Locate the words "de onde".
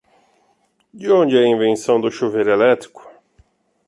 0.95-1.37